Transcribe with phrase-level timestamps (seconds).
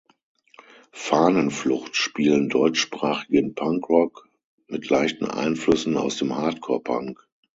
[0.93, 4.27] Fahnenflucht spielen deutschsprachigen Punkrock
[4.67, 7.19] mit leichten Einflüssen aus dem Hardcore Punk.